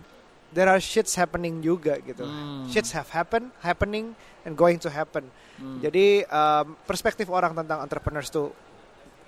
there 0.52 0.68
are 0.68 0.78
shits 0.78 1.16
happening 1.16 1.64
juga 1.64 1.98
gitu. 2.04 2.22
Hmm. 2.22 2.68
shits 2.70 2.92
have 2.94 3.10
happened 3.10 3.50
happening 3.64 4.14
and 4.46 4.54
going 4.54 4.78
to 4.78 4.92
happen. 4.92 5.26
Hmm. 5.56 5.80
jadi 5.80 6.28
um, 6.28 6.76
perspektif 6.84 7.32
orang 7.32 7.56
tentang 7.56 7.80
entrepreneurs 7.80 8.28
tuh 8.28 8.52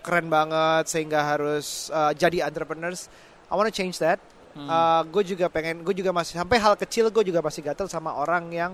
keren 0.05 0.29
banget 0.29 0.93
sehingga 0.93 1.25
harus 1.25 1.89
uh, 1.91 2.13
jadi 2.13 2.45
entrepreneurs. 2.47 3.09
I 3.49 3.57
wanna 3.57 3.73
change 3.73 3.97
that 3.99 4.21
Hmm. 4.59 5.07
gue 5.15 5.23
juga 5.23 5.47
pengen, 5.47 5.87
gue 5.87 5.95
juga 5.95 6.11
masih 6.11 6.35
sampai 6.35 6.59
hal 6.59 6.75
kecil 6.75 7.15
gue 7.15 7.23
juga 7.23 7.39
masih 7.39 7.63
gatel 7.63 7.87
sama 7.87 8.11
orang 8.11 8.51
yang 8.51 8.73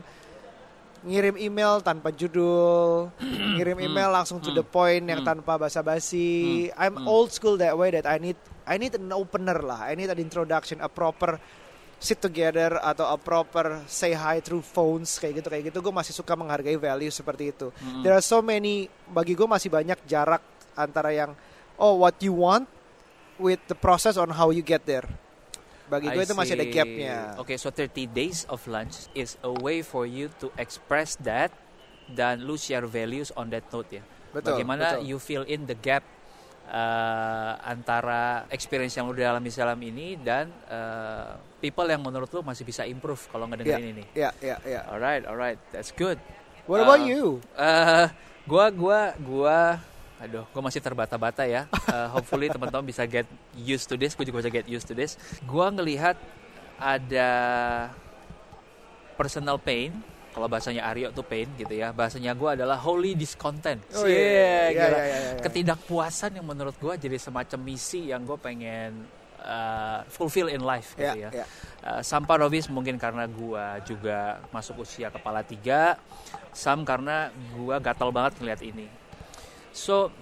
ngirim 1.04 1.36
email 1.36 1.84
tanpa 1.84 2.08
judul, 2.08 3.12
ngirim 3.20 3.76
email 3.76 4.08
langsung 4.08 4.40
to 4.40 4.48
the 4.48 4.64
point 4.64 5.04
yang 5.04 5.20
Hmm. 5.20 5.36
tanpa 5.36 5.60
basa-basi. 5.60 6.72
Hmm. 6.72 6.80
I'm 6.80 6.94
Hmm. 7.04 7.12
old 7.12 7.28
school 7.28 7.60
that 7.60 7.76
way 7.76 7.92
that 7.92 8.08
I 8.08 8.16
need 8.16 8.40
I 8.64 8.80
need 8.80 8.96
an 8.96 9.12
opener 9.12 9.60
lah, 9.60 9.84
I 9.84 9.92
need 9.92 10.08
an 10.08 10.16
introduction, 10.16 10.80
a 10.80 10.88
proper 10.88 11.36
sit 12.00 12.24
together 12.24 12.80
atau 12.80 13.04
a 13.04 13.20
proper 13.20 13.84
say 13.84 14.16
hi 14.16 14.40
through 14.40 14.64
phones 14.64 15.20
kayak 15.20 15.44
gitu 15.44 15.48
kayak 15.52 15.64
gitu. 15.68 15.84
Gue 15.84 15.92
masih 15.92 16.16
suka 16.16 16.32
menghargai 16.32 16.80
value 16.80 17.12
seperti 17.12 17.52
itu. 17.52 17.68
Hmm. 17.76 18.00
There 18.00 18.16
are 18.16 18.24
so 18.24 18.40
many 18.40 18.88
bagi 19.04 19.36
gue 19.36 19.44
masih 19.44 19.68
banyak 19.68 20.00
jarak 20.08 20.40
antara 20.72 21.12
yang 21.12 21.36
oh 21.76 22.00
what 22.00 22.16
you 22.24 22.32
want 22.32 22.64
with 23.36 23.60
the 23.68 23.76
process 23.76 24.16
on 24.16 24.32
how 24.32 24.48
you 24.48 24.64
get 24.64 24.88
there. 24.88 25.04
Bagi 25.94 26.06
I 26.10 26.14
gue 26.18 26.24
itu 26.26 26.34
masih 26.34 26.54
ada 26.58 26.66
gapnya. 26.66 27.16
Oke, 27.38 27.54
so 27.54 27.70
30 27.70 28.10
days 28.10 28.42
of 28.50 28.58
lunch 28.66 29.06
is 29.14 29.38
a 29.46 29.52
way 29.62 29.86
for 29.86 30.04
you 30.04 30.26
to 30.42 30.50
express 30.58 31.14
that 31.22 31.54
dan 32.10 32.42
lu 32.42 32.58
share 32.58 32.84
values 32.84 33.30
on 33.38 33.48
that 33.54 33.64
note 33.70 33.88
ya. 33.94 34.02
Betul. 34.34 34.58
Bagaimana 34.58 34.98
betul. 34.98 35.06
you 35.06 35.16
fill 35.22 35.46
in 35.46 35.70
the 35.70 35.78
gap 35.78 36.02
uh, 36.68 37.54
antara 37.62 38.50
experience 38.50 38.98
yang 38.98 39.06
lu 39.06 39.14
alami 39.22 39.48
dalam 39.54 39.78
ini 39.78 40.18
dan 40.18 40.50
uh, 40.66 41.38
people 41.62 41.86
yang 41.86 42.02
menurut 42.02 42.28
lu 42.34 42.42
masih 42.42 42.66
bisa 42.66 42.82
improve 42.84 43.22
kalau 43.30 43.46
ngedengerin 43.46 43.94
ini. 43.94 44.04
Ya, 44.12 44.34
ya, 44.42 44.58
ya. 44.66 44.82
Alright, 44.90 45.24
alright, 45.24 45.62
that's 45.70 45.94
good. 45.94 46.18
What 46.64 46.80
about 46.80 47.04
Uh, 47.04 47.08
you? 47.12 47.24
Eh, 47.60 48.06
gua 48.48 48.72
gua 48.72 49.00
gua 49.20 49.58
aduh, 50.24 50.44
gua 50.50 50.62
masih 50.64 50.80
terbata-bata 50.80 51.44
ya. 51.44 51.68
Eh, 51.94 52.08
hopefully 52.10 52.48
teman-teman 52.48 52.82
bisa 52.82 53.04
get 53.04 53.28
used 53.54 53.86
to 53.86 53.94
this. 53.94 54.12
Gue 54.12 54.24
juga 54.24 54.40
bisa 54.40 54.50
get 54.50 54.66
used 54.66 54.88
to 54.88 54.96
this. 54.96 55.14
Gua 55.44 55.70
ngelihat 55.70 56.16
ada 56.76 57.30
personal 59.14 59.56
pain. 59.58 59.94
Kalau 60.34 60.50
bahasanya 60.50 60.82
Aryo 60.90 61.14
tuh 61.14 61.22
pain 61.22 61.46
gitu 61.54 61.70
ya. 61.70 61.94
Bahasanya 61.94 62.34
gua 62.34 62.58
adalah 62.58 62.74
holy 62.74 63.14
discontent. 63.14 63.78
Oh, 63.94 64.02
iya, 64.02 64.10
iya, 64.10 64.18
Yeah, 64.18 64.66
iya, 64.66 64.66
gila. 64.74 64.88
iya, 64.90 65.04
iya, 65.06 65.18
iya. 65.38 65.42
Ketidakpuasan 65.46 66.30
yang 66.34 66.46
menurut 66.46 66.74
gua 66.76 66.98
jadi 66.98 67.14
semacam 67.14 67.60
misi 67.62 68.10
yang 68.10 68.26
gue 68.26 68.34
pengen 68.34 69.06
uh, 69.38 70.02
fulfill 70.10 70.50
in 70.50 70.58
life 70.58 70.98
gitu 70.98 71.14
Ya, 71.14 71.30
ya. 71.30 71.44
ya. 71.44 71.46
Uh, 71.78 72.02
some 72.02 72.26
part 72.26 72.42
of 72.42 72.50
it 72.50 72.66
mungkin 72.66 72.98
karena 72.98 73.30
gua 73.30 73.78
juga 73.86 74.42
masuk 74.50 74.82
usia 74.82 75.06
kepala 75.06 75.46
tiga, 75.46 75.94
some 76.50 76.82
karena 76.82 77.30
gua 77.54 77.78
gatal 77.78 78.10
banget 78.10 78.34
ngeliat 78.42 78.62
ini. 78.66 78.90
So, 79.74 80.14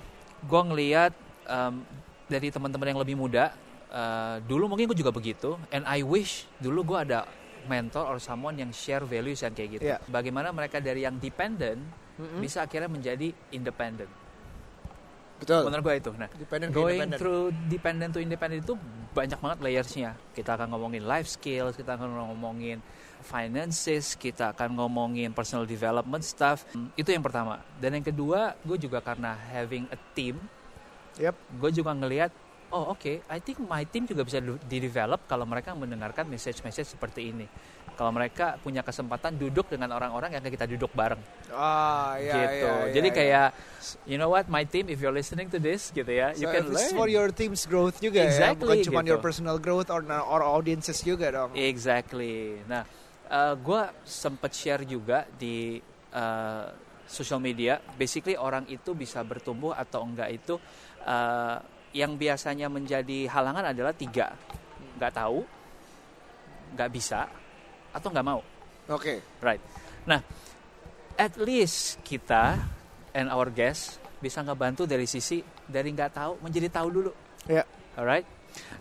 gua 0.48 0.64
ngeliat 0.64 1.12
um, 1.44 1.84
dari 2.26 2.48
teman-teman 2.48 2.96
yang 2.96 3.00
lebih 3.04 3.20
muda, 3.20 3.52
uh, 3.92 4.40
dulu 4.48 4.72
mungkin 4.72 4.88
gue 4.88 4.96
juga 4.96 5.12
begitu, 5.12 5.60
and 5.68 5.84
I 5.84 6.00
wish 6.00 6.48
dulu 6.56 6.96
gua 6.96 7.04
ada 7.04 7.28
mentor 7.68 8.08
or 8.08 8.18
someone 8.18 8.56
yang 8.56 8.72
share 8.72 9.04
values 9.04 9.44
yang 9.44 9.52
kayak 9.52 9.70
gitu. 9.78 9.84
Yeah. 9.92 10.00
Bagaimana 10.08 10.50
mereka 10.50 10.80
dari 10.80 11.04
yang 11.04 11.20
dependent 11.20 11.78
Mm-mm. 12.18 12.40
bisa 12.40 12.64
akhirnya 12.64 12.90
menjadi 12.90 13.30
independent. 13.54 14.10
Betul. 15.42 15.62
Menurut 15.66 15.82
gue 15.82 15.94
itu. 15.98 16.10
Nah, 16.14 16.28
Dependent 16.30 16.70
going 16.70 17.02
independent. 17.02 17.18
through 17.18 17.42
dependent 17.66 18.10
to 18.14 18.20
independent 18.22 18.62
itu 18.62 18.74
banyak 19.10 19.38
banget 19.42 19.58
layersnya. 19.58 20.10
Kita 20.30 20.54
akan 20.54 20.70
ngomongin 20.70 21.02
life 21.02 21.26
skills, 21.26 21.74
kita 21.74 21.98
akan 21.98 22.14
ngomongin 22.30 22.78
finances, 23.22 24.14
kita 24.14 24.50
akan 24.52 24.78
ngomongin 24.78 25.30
personal 25.30 25.66
development 25.66 26.22
stuff. 26.22 26.62
Itu 26.94 27.10
yang 27.10 27.22
pertama. 27.22 27.58
Dan 27.78 27.98
yang 27.98 28.06
kedua, 28.06 28.54
gue 28.62 28.78
juga 28.78 29.02
karena 29.02 29.34
having 29.50 29.90
a 29.90 29.98
team, 30.14 30.38
Yep. 31.18 31.34
gue 31.60 31.70
juga 31.74 31.92
ngelihat, 31.92 32.32
oh 32.72 32.96
oke, 32.96 33.22
I 33.28 33.38
think 33.38 33.60
my 33.60 33.84
team 33.84 34.08
juga 34.08 34.24
bisa 34.24 34.40
di-develop 34.40 35.28
kalau 35.28 35.44
mereka 35.44 35.76
mendengarkan 35.76 36.26
message-message 36.26 36.96
seperti 36.96 37.30
ini. 37.30 37.46
Kalau 37.92 38.08
mereka 38.08 38.56
punya 38.56 38.80
kesempatan 38.80 39.36
duduk 39.36 39.68
dengan 39.68 39.92
orang-orang 39.92 40.32
yang 40.32 40.40
kita 40.40 40.64
duduk 40.64 40.88
bareng 40.96 41.20
Ah, 41.52 42.16
ya, 42.16 42.32
gitu. 42.40 42.64
ya, 42.64 42.88
ya, 42.88 42.92
Jadi 42.96 43.08
ya. 43.12 43.14
kayak 43.14 43.48
you 44.08 44.16
know 44.16 44.32
what 44.32 44.48
my 44.48 44.64
team 44.64 44.88
if 44.88 44.96
you're 44.96 45.12
listening 45.12 45.52
to 45.52 45.60
this 45.60 45.92
gitu 45.92 46.08
ya, 46.08 46.32
you 46.32 46.48
So 46.48 46.56
can 46.56 46.64
if 46.64 46.72
it's 46.72 46.88
learn. 46.88 46.96
for 46.96 47.06
your 47.12 47.28
team's 47.28 47.68
growth 47.68 48.00
juga 48.00 48.24
ya, 48.24 48.32
Exactly, 48.32 48.64
bukan 48.64 48.76
cuma 48.88 49.00
gitu. 49.04 49.10
your 49.12 49.20
personal 49.20 49.60
growth 49.60 49.92
or 49.92 50.00
or 50.08 50.40
audiences 50.40 51.04
juga 51.04 51.28
dong. 51.28 51.52
Exactly. 51.52 52.64
Nah, 52.64 52.88
gue 53.60 53.82
sempat 54.08 54.56
share 54.56 54.88
juga 54.88 55.28
di 55.36 55.76
uh, 56.16 56.72
social 57.04 57.44
media. 57.44 57.76
Basically 58.00 58.40
orang 58.40 58.64
itu 58.72 58.96
bisa 58.96 59.20
bertumbuh 59.20 59.76
atau 59.76 60.00
enggak 60.00 60.32
itu 60.32 60.56
uh, 61.04 61.60
yang 61.92 62.16
biasanya 62.16 62.72
menjadi 62.72 63.28
halangan 63.28 63.72
adalah 63.72 63.92
tiga, 63.92 64.32
nggak 64.96 65.12
tahu, 65.12 65.44
nggak 66.76 66.90
bisa, 66.92 67.28
atau 67.92 68.08
nggak 68.08 68.26
mau. 68.26 68.40
Oke. 68.88 69.20
Right. 69.38 69.60
Nah, 70.08 70.20
at 71.14 71.36
least 71.38 72.00
kita 72.02 72.58
and 73.12 73.28
our 73.28 73.52
guest 73.52 74.00
bisa 74.18 74.40
ngebantu 74.40 74.88
dari 74.88 75.04
sisi 75.04 75.44
dari 75.68 75.92
nggak 75.92 76.12
tahu 76.12 76.32
menjadi 76.40 76.68
tahu 76.72 76.88
dulu. 76.88 77.12
Ya. 77.46 77.62
Alright. 77.94 78.24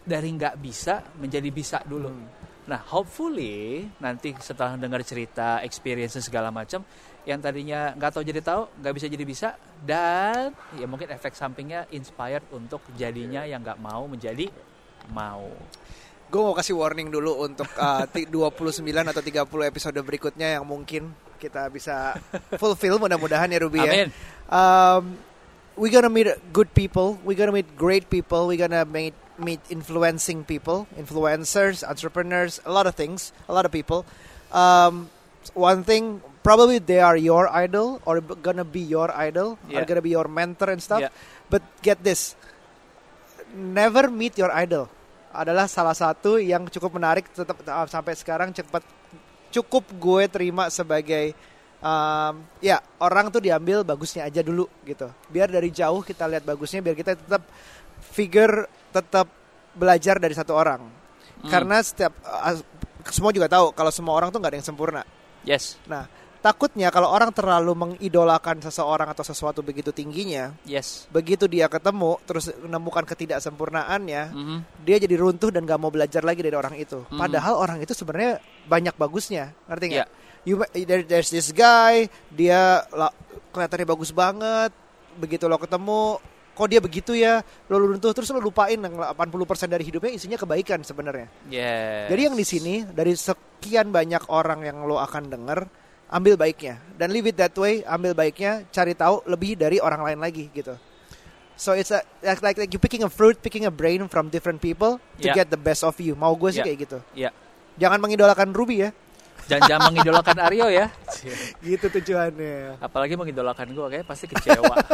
Dari 0.08 0.30
nggak 0.32 0.56
bisa 0.60 1.04
menjadi 1.20 1.50
bisa 1.52 1.84
dulu. 1.84 2.10
Hmm. 2.10 2.28
Nah, 2.72 2.80
hopefully 2.88 3.84
nanti 4.00 4.32
setelah 4.40 4.78
dengar 4.80 5.04
cerita, 5.04 5.60
experience 5.66 6.22
segala 6.24 6.54
macam, 6.54 6.86
yang 7.26 7.40
tadinya 7.40 7.94
nggak 7.94 8.12
tahu 8.18 8.24
jadi 8.26 8.42
tahu, 8.42 8.68
nggak 8.82 8.94
bisa 8.98 9.08
jadi 9.08 9.24
bisa, 9.26 9.50
dan 9.86 10.54
ya 10.78 10.86
mungkin 10.90 11.10
efek 11.14 11.38
sampingnya 11.38 11.86
inspired 11.94 12.46
untuk 12.50 12.82
jadinya 12.98 13.46
yang 13.46 13.62
nggak 13.62 13.78
mau 13.78 14.10
menjadi 14.10 14.50
mau. 15.14 15.50
Gue 16.32 16.42
mau 16.42 16.56
kasih 16.56 16.80
warning 16.80 17.12
dulu 17.12 17.44
untuk 17.44 17.68
uh, 17.76 18.08
ti- 18.08 18.30
29 18.30 18.82
atau 18.88 19.22
30 19.22 19.70
episode 19.70 20.00
berikutnya 20.00 20.58
yang 20.58 20.64
mungkin 20.64 21.12
kita 21.42 21.68
bisa 21.74 22.16
fulfill 22.62 23.02
mudah-mudahan 23.02 23.52
ya 23.52 23.60
Ruby 23.60 23.84
ya. 23.84 23.92
Amin. 23.92 24.10
Um, 24.48 25.04
we 25.76 25.92
gonna 25.92 26.10
meet 26.10 26.32
good 26.56 26.72
people, 26.72 27.20
we 27.28 27.36
gonna 27.36 27.52
meet 27.52 27.68
great 27.76 28.08
people, 28.08 28.48
we 28.48 28.56
gonna 28.56 28.86
meet 28.88 29.14
meet 29.42 29.60
influencing 29.74 30.46
people, 30.46 30.86
influencers, 30.94 31.82
entrepreneurs, 31.82 32.62
a 32.64 32.72
lot 32.72 32.86
of 32.86 32.94
things, 32.94 33.34
a 33.50 33.54
lot 33.54 33.66
of 33.66 33.74
people. 33.74 34.06
Um, 34.54 35.10
one 35.58 35.82
thing, 35.84 36.22
probably 36.42 36.78
they 36.78 37.00
are 37.00 37.16
your 37.16 37.46
idol 37.48 38.02
or 38.04 38.20
gonna 38.22 38.66
be 38.66 38.82
your 38.82 39.10
idol, 39.14 39.56
Yeah. 39.66 39.82
are 39.82 39.86
gonna 39.86 40.02
be 40.02 40.12
your 40.12 40.26
mentor 40.28 40.70
and 40.70 40.82
stuff. 40.82 41.02
Yeah. 41.02 41.14
But 41.48 41.62
get 41.82 42.02
this, 42.02 42.34
never 43.52 44.08
meet 44.08 44.38
your 44.38 44.52
idol 44.52 44.88
adalah 45.32 45.64
salah 45.68 45.96
satu 45.96 46.36
yang 46.40 46.68
cukup 46.68 46.92
menarik 46.92 47.28
tetap 47.32 47.56
uh, 47.64 47.88
sampai 47.88 48.16
sekarang 48.20 48.52
cepat 48.52 48.84
cukup 49.48 49.88
gue 49.96 50.24
terima 50.28 50.68
sebagai 50.68 51.32
um, 51.80 52.40
ya 52.60 52.80
orang 53.00 53.32
tuh 53.32 53.40
diambil 53.40 53.84
bagusnya 53.84 54.28
aja 54.28 54.44
dulu 54.44 54.68
gitu 54.84 55.08
biar 55.32 55.48
dari 55.48 55.72
jauh 55.72 56.04
kita 56.04 56.28
lihat 56.28 56.44
bagusnya 56.44 56.84
biar 56.84 56.96
kita 56.96 57.16
tetap 57.16 57.44
figure 58.04 58.68
tetap 58.92 59.28
belajar 59.72 60.20
dari 60.20 60.36
satu 60.36 60.56
orang 60.56 61.00
Hmm. 61.42 61.50
karena 61.50 61.82
setiap 61.82 62.14
uh, 62.22 62.54
semua 63.10 63.34
juga 63.34 63.50
tahu 63.50 63.74
kalau 63.74 63.90
semua 63.90 64.14
orang 64.14 64.30
tuh 64.30 64.38
nggak 64.38 64.52
ada 64.54 64.58
yang 64.62 64.68
sempurna 64.68 65.02
Yes. 65.42 65.74
nah 65.90 66.06
takutnya 66.42 66.90
kalau 66.90 67.14
orang 67.14 67.30
terlalu 67.30 67.72
mengidolakan 67.78 68.60
seseorang 68.66 69.14
atau 69.14 69.22
sesuatu 69.22 69.62
begitu 69.62 69.94
tingginya 69.94 70.58
Yes. 70.66 71.06
begitu 71.14 71.46
dia 71.46 71.70
ketemu 71.70 72.18
terus 72.26 72.50
menemukan 72.58 73.06
ketidaksempurnaannya 73.06 74.24
Mhm. 74.34 74.58
dia 74.82 74.98
jadi 74.98 75.16
runtuh 75.22 75.54
dan 75.54 75.70
gak 75.70 75.78
mau 75.78 75.94
belajar 75.94 76.26
lagi 76.26 76.42
dari 76.42 76.58
orang 76.58 76.74
itu. 76.76 77.06
Mhm. 77.08 77.18
Padahal 77.22 77.54
orang 77.62 77.78
itu 77.80 77.94
sebenarnya 77.94 78.42
banyak 78.66 78.98
bagusnya, 78.98 79.54
ngerti 79.70 79.86
nggak? 79.94 80.10
You 80.42 80.58
there, 80.74 81.06
there's 81.06 81.30
this 81.30 81.54
guy, 81.54 82.10
dia 82.34 82.82
kelihatannya 83.54 83.86
bagus 83.86 84.10
banget. 84.10 84.74
Begitu 85.22 85.46
lo 85.46 85.62
ketemu, 85.62 86.18
kok 86.58 86.66
dia 86.66 86.82
begitu 86.82 87.14
ya? 87.14 87.46
Lo 87.70 87.78
runtuh 87.78 88.10
terus 88.10 88.34
lo 88.34 88.42
lupain 88.42 88.82
yang 88.82 88.98
80% 88.98 89.70
dari 89.70 89.86
hidupnya 89.86 90.10
isinya 90.10 90.42
kebaikan 90.42 90.82
sebenarnya. 90.82 91.30
Yes. 91.46 92.10
Jadi 92.10 92.22
yang 92.26 92.34
di 92.34 92.46
sini 92.48 92.74
dari 92.90 93.14
sekian 93.14 93.94
banyak 93.94 94.34
orang 94.34 94.66
yang 94.66 94.82
lo 94.90 94.98
akan 94.98 95.30
denger, 95.30 95.60
ambil 96.12 96.36
baiknya 96.36 96.76
dan 97.00 97.10
leave 97.10 97.32
it 97.32 97.40
that 97.40 97.56
way, 97.56 97.82
ambil 97.88 98.12
baiknya, 98.12 98.68
cari 98.70 98.92
tahu 98.92 99.24
lebih 99.26 99.56
dari 99.56 99.80
orang 99.80 100.04
lain 100.04 100.20
lagi 100.20 100.52
gitu. 100.52 100.76
So 101.56 101.72
it's 101.72 101.94
a, 101.94 102.02
like, 102.20 102.42
like 102.42 102.58
like 102.58 102.72
you 102.74 102.82
picking 102.82 103.06
a 103.06 103.12
fruit, 103.12 103.38
picking 103.38 103.64
a 103.64 103.74
brain 103.74 104.10
from 104.10 104.28
different 104.28 104.60
people 104.60 104.98
to 105.22 105.28
Yeah. 105.30 105.38
get 105.38 105.48
the 105.48 105.62
best 105.62 105.86
of 105.86 105.94
you. 105.98 106.18
Mau 106.18 106.34
gue 106.34 106.52
sih 106.52 106.60
Yeah. 106.60 106.68
kayak 106.68 106.80
gitu. 106.84 106.98
Iya. 107.14 107.30
Jangan 107.78 108.02
mengidolakan 108.02 108.50
Ruby 108.50 108.82
ya. 108.82 108.90
Jangan 109.46 109.64
jangan 109.70 109.84
mengidolakan 109.94 110.38
Aryo 110.50 110.68
ya. 110.68 110.90
Gitu 111.62 111.86
tujuannya. 111.86 112.82
Apalagi 112.82 113.14
mengidolakan 113.14 113.72
gue 113.72 113.86
kayak 113.94 114.06
pasti 114.06 114.26
kecewa. 114.28 114.74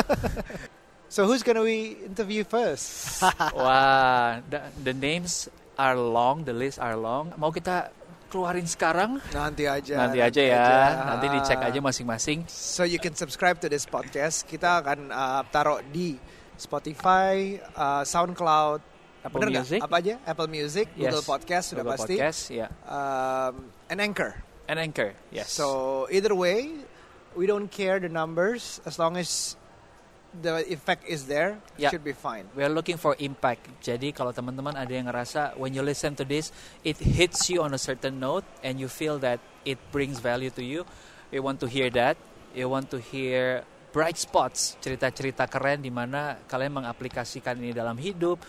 So 1.07 1.23
who's 1.23 1.39
gonna 1.39 1.63
we 1.63 1.95
interview 2.03 2.43
first? 2.43 3.23
Wah, 3.55 4.43
the, 4.43 4.59
the 4.83 4.91
names 4.91 5.47
are 5.79 5.95
long, 5.95 6.43
the 6.43 6.51
list 6.51 6.83
are 6.83 6.99
long. 6.99 7.31
Mau 7.39 7.47
kita 7.47 7.95
keluarin 8.27 8.67
sekarang? 8.67 9.17
nanti 9.31 9.65
aja. 9.65 10.07
nanti 10.07 10.19
aja 10.19 10.41
ya. 10.43 10.65
Nanti 11.07 11.25
dicek 11.31 11.59
aja 11.59 11.79
masing-masing. 11.79 12.45
So 12.47 12.83
you 12.83 12.99
can 12.99 13.15
subscribe 13.15 13.57
to 13.59 13.67
this 13.67 13.83
podcast. 13.83 14.43
Kita 14.43 14.83
akan 14.83 15.09
uh, 15.09 15.41
taruh 15.49 15.79
di 15.87 16.19
Spotify, 16.57 17.55
uh, 17.73 18.03
SoundCloud, 18.03 18.79
Apple 19.23 19.39
bener? 19.43 19.61
Music. 19.61 19.79
Apa 19.81 19.95
aja? 19.99 20.15
Apple 20.23 20.47
Music, 20.47 20.87
Yes. 20.93 21.11
Google 21.11 21.25
Podcast 21.25 21.65
sudah 21.73 21.83
Google 21.83 21.93
pasti, 21.97 22.15
Podcast, 22.15 22.41
ya. 22.49 22.67
um, 22.85 23.53
and 23.89 23.99
Anchor. 23.99 24.31
And 24.67 24.77
Anchor, 24.77 25.15
yes. 25.31 25.47
So 25.47 26.05
either 26.11 26.35
way, 26.35 26.75
we 27.33 27.47
don't 27.47 27.71
care 27.71 27.99
the 27.99 28.11
numbers 28.11 28.83
as 28.83 28.99
long 28.99 29.15
as 29.15 29.55
the 30.39 30.61
effect 30.69 31.03
is 31.05 31.25
there, 31.25 31.57
Yeah. 31.75 31.89
should 31.89 32.03
be 32.03 32.13
fine. 32.13 32.45
We 32.53 32.61
are 32.61 32.71
looking 32.71 32.97
for 32.97 33.17
impact. 33.17 33.67
Jadi 33.81 34.13
kalau 34.13 34.31
teman-teman 34.31 34.77
ada 34.77 34.89
yang 34.89 35.09
ngerasa 35.09 35.57
when 35.57 35.73
you 35.73 35.81
listen 35.81 36.13
to 36.17 36.25
this, 36.25 36.53
it 36.81 36.97
hits 36.97 37.49
you 37.49 37.61
on 37.61 37.73
a 37.73 37.81
certain 37.81 38.21
note 38.21 38.45
and 38.61 38.77
you 38.77 38.87
feel 38.87 39.17
that 39.21 39.41
it 39.65 39.77
brings 39.89 40.21
value 40.21 40.53
to 40.53 40.63
you, 40.63 40.85
we 41.29 41.41
want 41.41 41.57
to 41.59 41.67
hear 41.67 41.89
that. 41.91 42.15
You 42.53 42.69
want 42.69 42.89
to 42.93 42.97
hear 42.97 43.65
bright 43.91 44.17
spots, 44.17 44.77
cerita-cerita 44.81 45.49
keren 45.49 45.81
di 45.81 45.89
mana 45.89 46.37
kalian 46.45 46.81
mengaplikasikan 46.81 47.57
ini 47.57 47.73
dalam 47.73 47.97
hidup. 47.97 48.41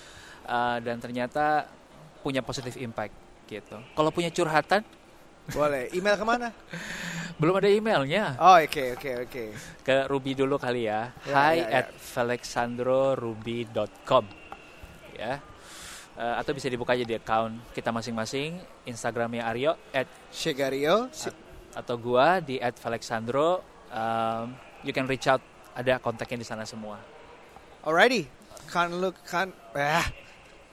uh, 0.48 0.80
dan 0.80 0.96
ternyata 0.96 1.68
punya 2.24 2.40
positive 2.40 2.72
impact 2.80 3.12
gitu. 3.46 3.76
Kalau 3.92 4.08
punya 4.08 4.32
curhatan 4.32 4.80
Boleh. 5.48 5.88
Email 5.96 6.16
ke 6.20 6.24
mana? 6.28 6.48
belum 7.38 7.54
ada 7.54 7.70
emailnya 7.70 8.34
Oh, 8.36 8.58
oke, 8.58 8.98
oke, 8.98 9.10
oke. 9.24 9.44
ke 9.86 9.94
Ruby 10.10 10.34
dulu 10.34 10.58
kali 10.58 10.90
ya. 10.90 11.14
Ya, 11.22 11.32
Hi 11.32 11.54
ya, 11.62 11.70
ya. 11.70 11.78
at 11.80 11.86
felixandroruby.com 11.94 14.24
ya. 15.14 15.38
Uh, 16.18 16.34
atau 16.34 16.50
bisa 16.50 16.66
dibuka 16.66 16.98
aja 16.98 17.06
di 17.06 17.14
account 17.14 17.62
kita 17.70 17.94
masing-masing. 17.94 18.58
Instagramnya 18.84 19.46
Aryo 19.46 19.78
at 19.94 20.10
Shegario. 20.34 21.06
Si- 21.14 21.30
atau 21.78 21.94
gua 21.94 22.42
di 22.42 22.58
at 22.58 22.74
felixandro. 22.74 23.62
Um, 23.94 24.58
you 24.82 24.90
can 24.90 25.06
reach 25.06 25.30
out. 25.30 25.38
Ada 25.78 26.02
kontaknya 26.02 26.42
di 26.42 26.46
sana 26.46 26.66
semua. 26.66 26.98
Alrighty. 27.86 28.26
Can't 28.66 28.98
look, 28.98 29.14
can't. 29.30 29.54
Ah. 29.78 30.10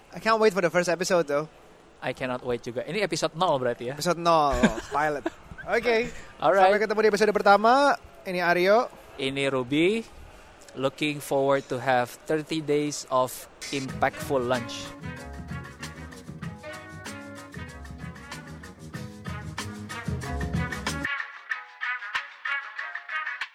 I 0.10 0.18
can't 0.18 0.42
wait 0.42 0.50
for 0.50 0.66
the 0.66 0.74
first 0.74 0.90
episode 0.90 1.30
though. 1.30 1.46
I 2.02 2.10
cannot 2.18 2.42
wait 2.42 2.66
juga. 2.66 2.82
Ini 2.90 3.06
episode 3.06 3.38
0 3.38 3.62
berarti 3.62 3.94
ya. 3.94 3.96
Episode 3.98 4.18
0, 4.18 4.58
pilot. 4.90 5.30
Oke. 5.66 6.14
Sampai 6.38 6.78
ketemu 6.78 7.00
di 7.02 7.10
episode 7.10 7.34
pertama. 7.34 7.98
Ini 8.22 8.38
Aryo. 8.46 8.86
Ini 9.18 9.50
Ruby. 9.50 10.06
Looking 10.78 11.18
forward 11.18 11.66
to 11.74 11.82
have 11.82 12.14
30 12.30 12.62
days 12.62 13.10
of 13.10 13.34
impactful 13.74 14.46
lunch. 14.46 14.86